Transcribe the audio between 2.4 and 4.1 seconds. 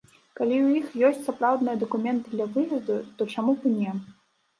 выезду, то чаму б і не?